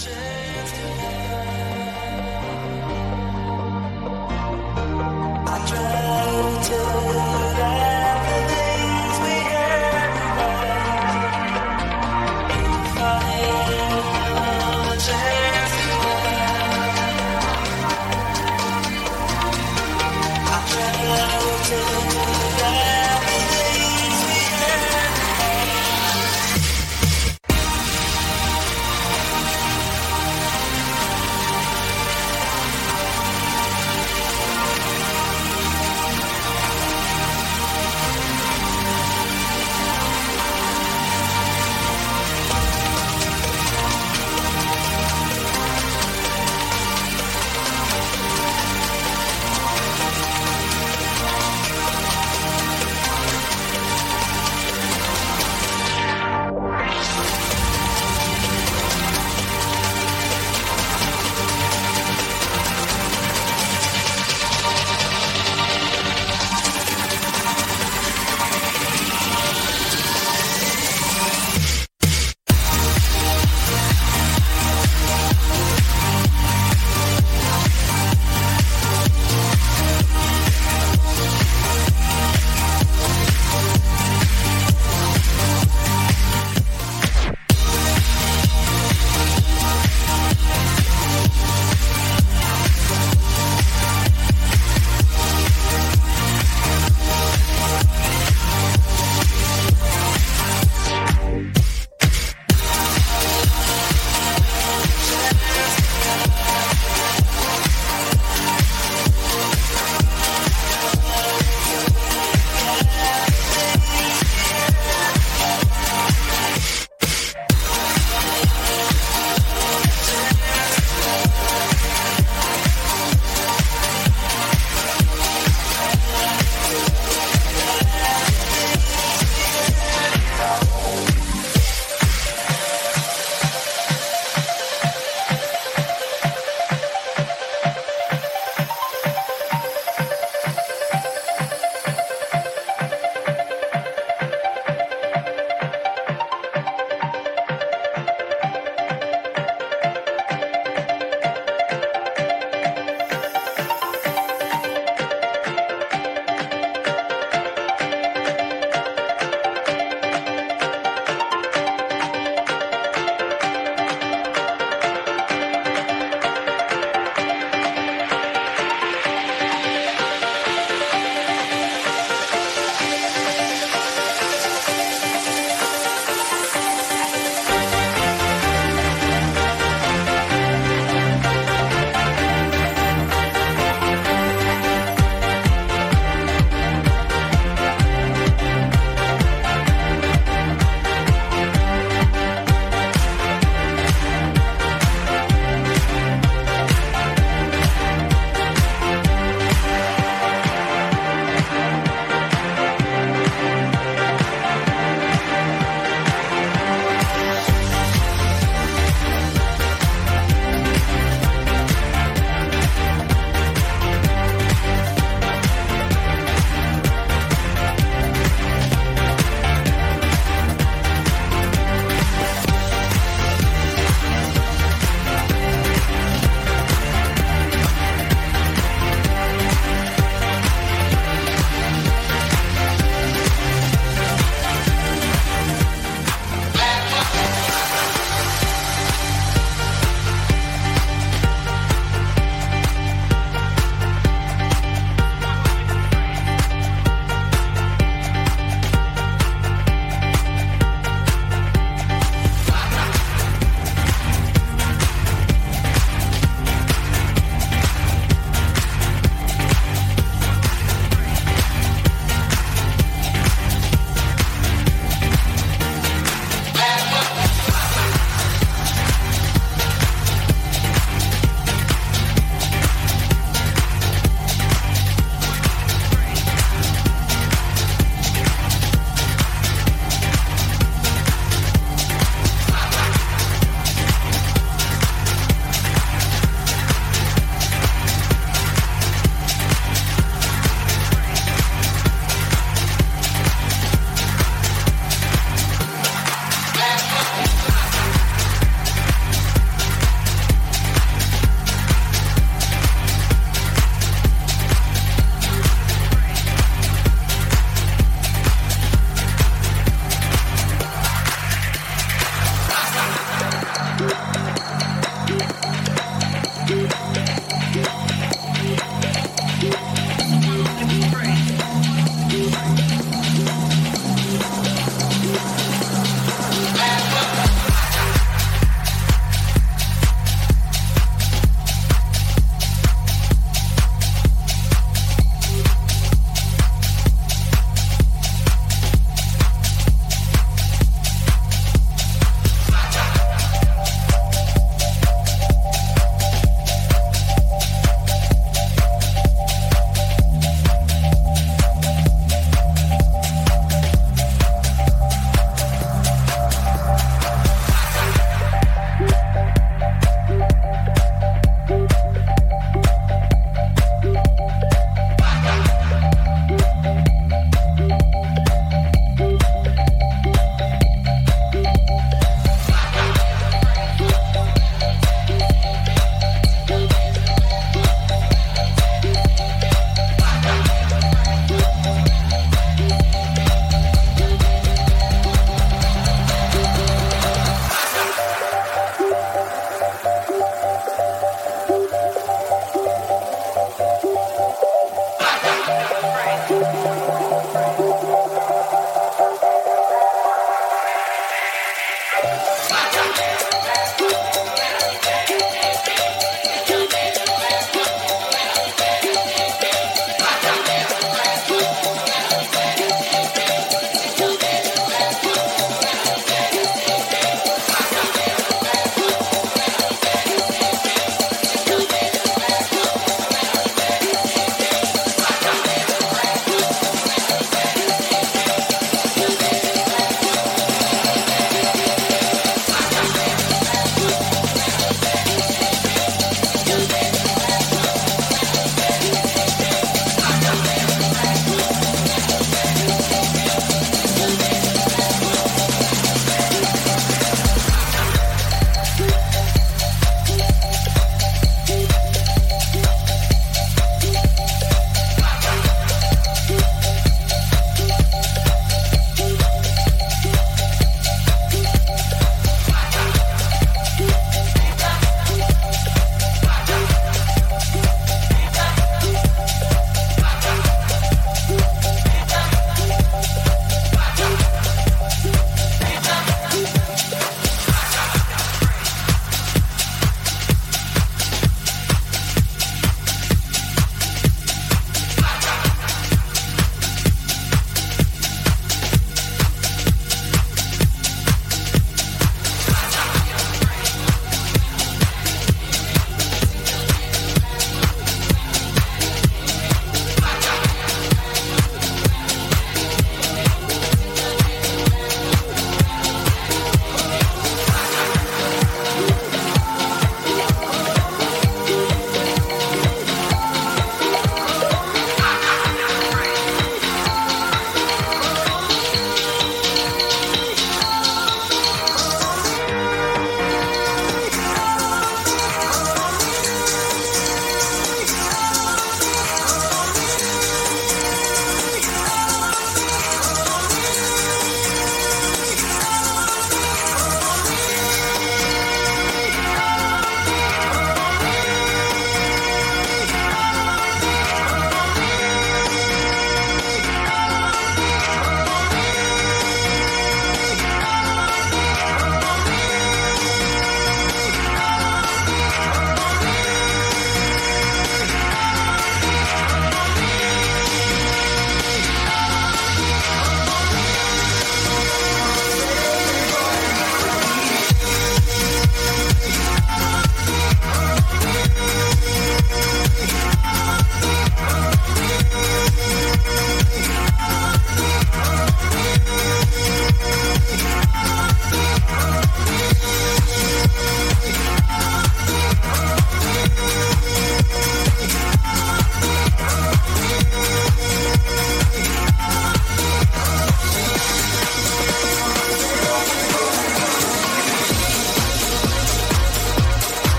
[0.00, 1.59] chance to love.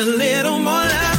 [0.00, 1.09] A little more love,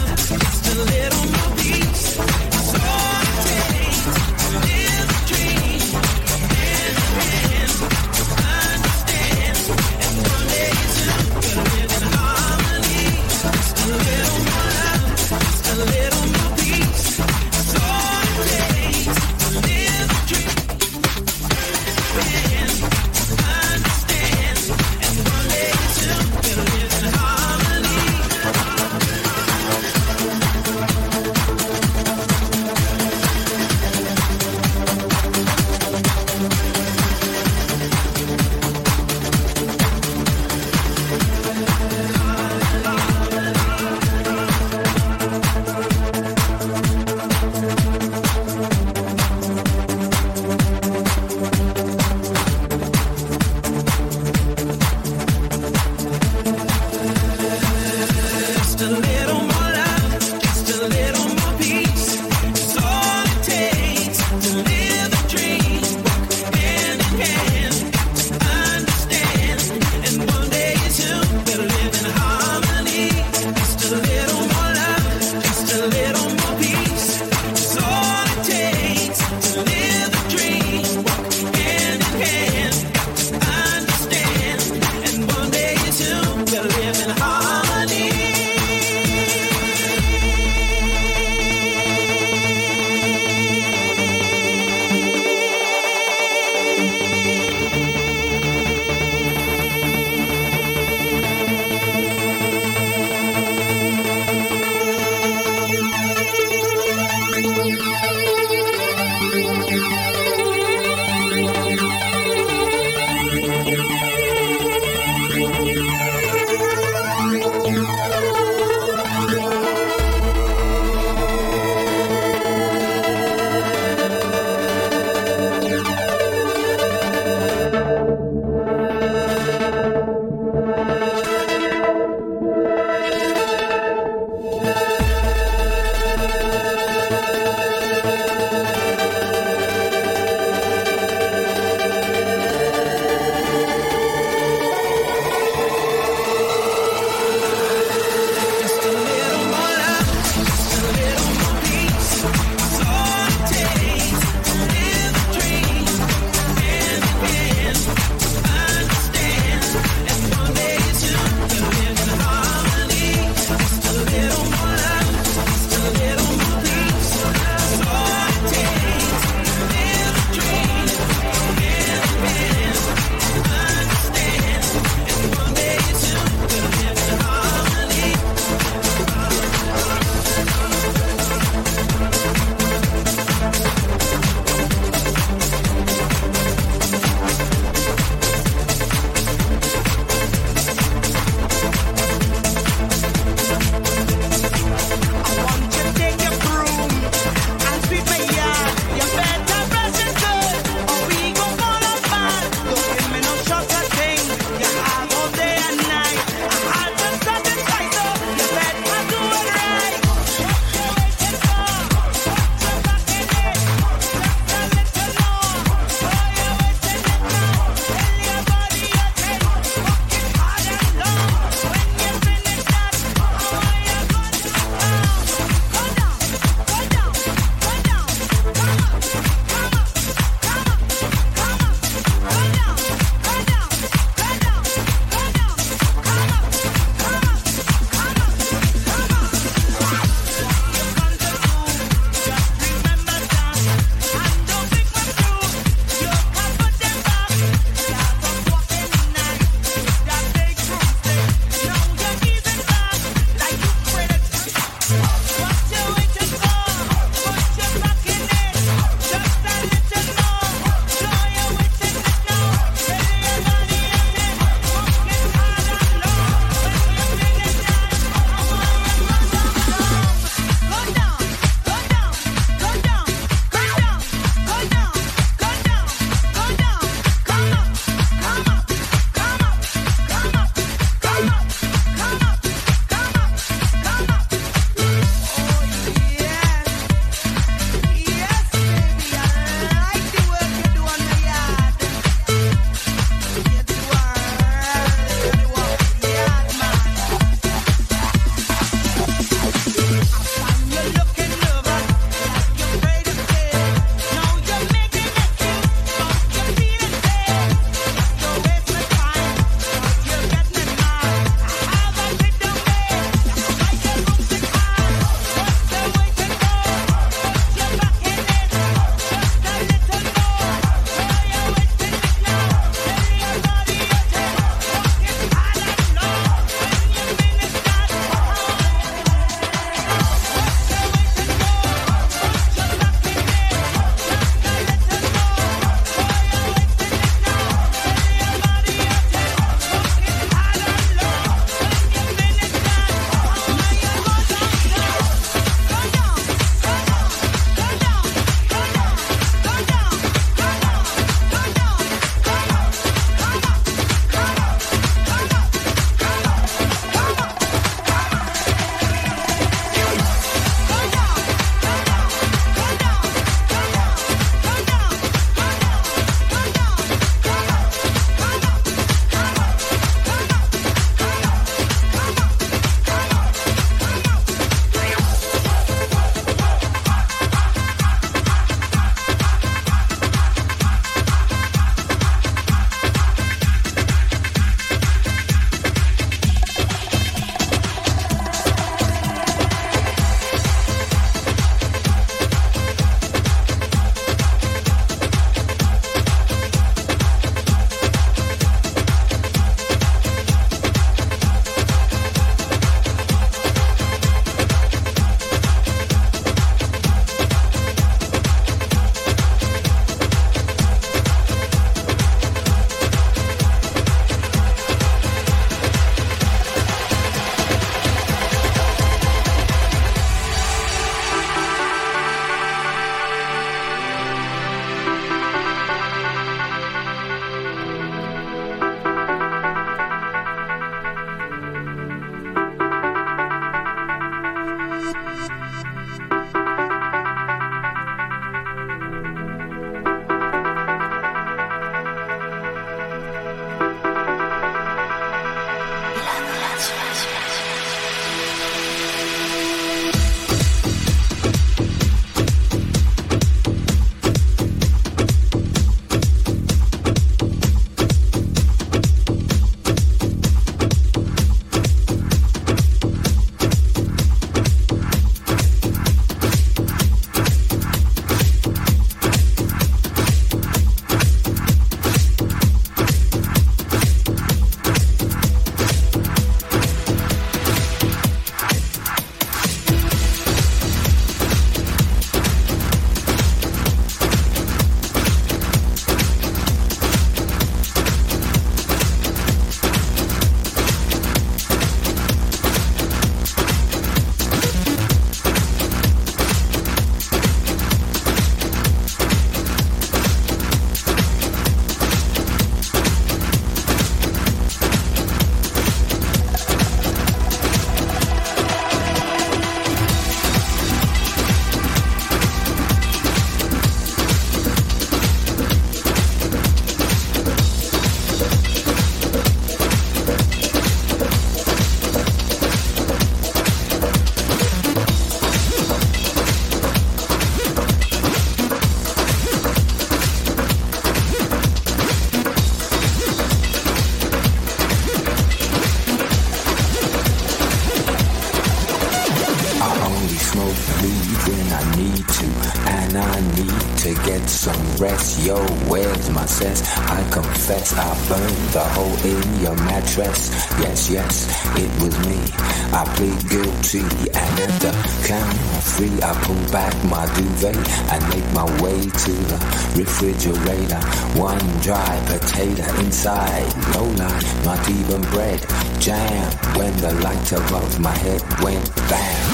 [553.62, 554.72] guilty, and uh, at the
[555.08, 557.56] count of three, I pull back my duvet
[557.92, 559.38] and make my way to the
[559.78, 560.80] refrigerator.
[561.20, 565.40] One dry potato inside, no lie, not even bread.
[565.80, 569.34] Jam when the light above my head went bam.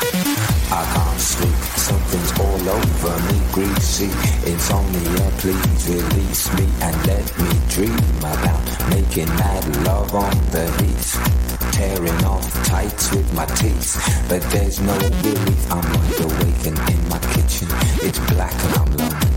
[0.70, 4.12] I can't sleep, something's all over me, greasy.
[4.50, 11.47] Insomnia, please release me and let me dream about making mad love on the heat.
[11.78, 13.94] Tearing off tights with my teeth,
[14.28, 15.72] but there's no relief.
[15.72, 15.86] I'm
[16.26, 17.68] awake and in my kitchen,
[18.02, 19.28] it's black and I'm lonely.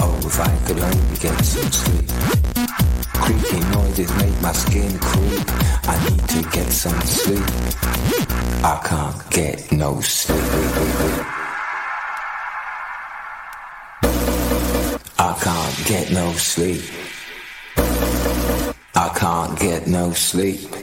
[0.00, 2.08] Oh, if I could only get some sleep.
[3.12, 5.44] Creaky noises make my skin creep.
[5.84, 7.44] I need to get some sleep.
[8.64, 10.40] I can't get no sleep.
[15.18, 16.82] I can't get no sleep.
[18.94, 20.79] I can't get no sleep.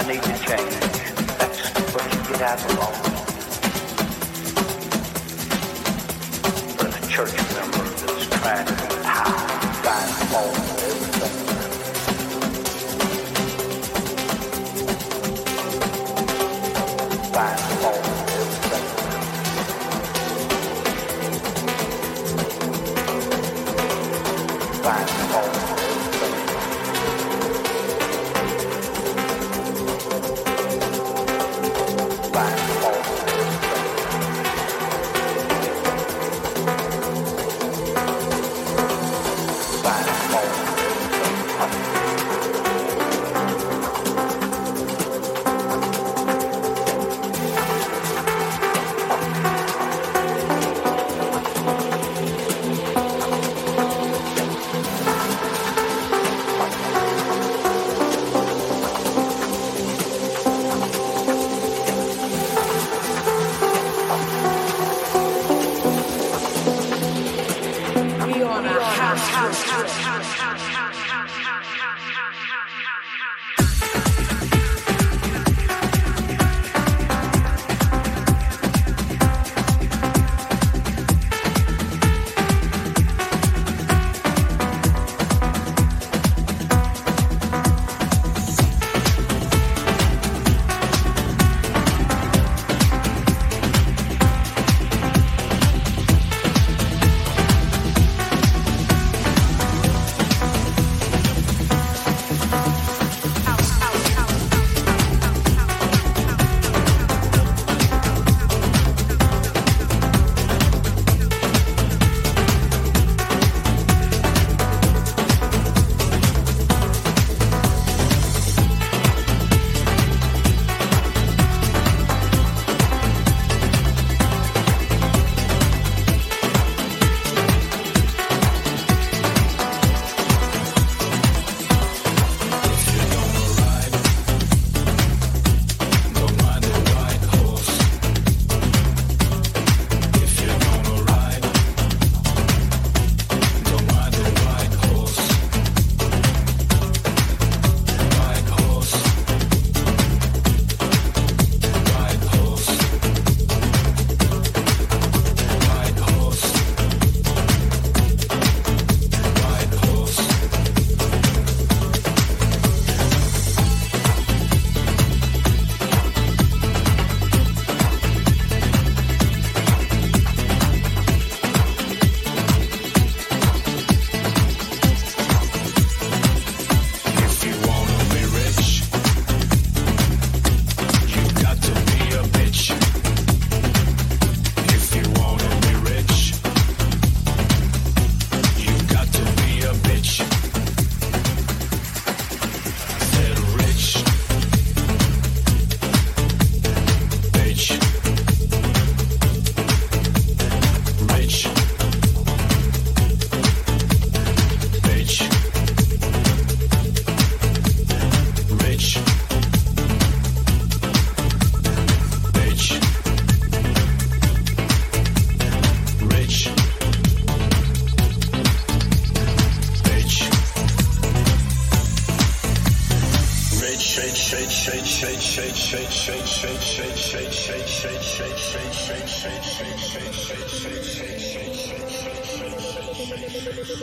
[0.00, 0.80] I need to change.
[1.36, 1.60] That's
[1.92, 2.96] what you get out alone.
[6.78, 8.89] But a church member that's trying to